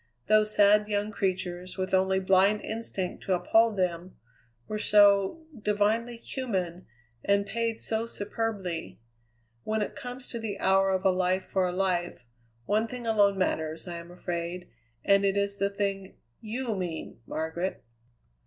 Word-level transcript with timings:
Those 0.25 0.55
sad 0.55 0.87
young 0.87 1.11
creatures, 1.11 1.77
with 1.77 1.93
only 1.93 2.19
blind 2.19 2.61
instinct 2.61 3.23
to 3.25 3.33
uphold 3.35 3.77
them, 3.77 4.15
were 4.67 4.79
so 4.79 5.45
divinely 5.55 6.17
human, 6.17 6.87
and 7.23 7.45
paid 7.45 7.79
so 7.79 8.07
superbly. 8.07 8.99
When 9.63 9.83
it 9.83 9.95
comes 9.95 10.27
to 10.29 10.39
the 10.39 10.57
hour 10.57 10.89
of 10.89 11.05
a 11.05 11.11
life 11.11 11.43
for 11.45 11.67
a 11.67 11.71
life, 11.71 12.25
one 12.65 12.87
thing 12.87 13.05
alone 13.05 13.37
matters, 13.37 13.87
I 13.87 13.97
am 13.97 14.09
afraid, 14.09 14.69
and 15.05 15.23
it 15.23 15.37
is 15.37 15.59
the 15.59 15.69
thing 15.69 16.15
you 16.39 16.75
mean, 16.75 17.19
Margaret." 17.27 17.83